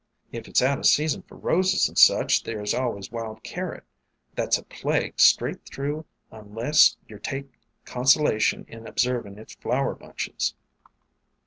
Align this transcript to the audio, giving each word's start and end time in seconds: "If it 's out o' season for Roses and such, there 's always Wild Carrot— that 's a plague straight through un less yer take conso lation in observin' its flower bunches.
"If 0.31 0.47
it 0.47 0.57
's 0.57 0.63
out 0.63 0.79
o' 0.79 0.81
season 0.81 1.21
for 1.21 1.35
Roses 1.37 1.87
and 1.87 1.95
such, 1.95 2.41
there 2.41 2.65
's 2.65 2.73
always 2.73 3.11
Wild 3.11 3.43
Carrot— 3.43 3.83
that 4.35 4.51
's 4.51 4.57
a 4.57 4.63
plague 4.63 5.19
straight 5.19 5.63
through 5.63 6.05
un 6.31 6.55
less 6.55 6.97
yer 7.07 7.19
take 7.19 7.51
conso 7.85 8.17
lation 8.23 8.67
in 8.67 8.87
observin' 8.87 9.37
its 9.37 9.53
flower 9.53 9.93
bunches. 9.93 10.55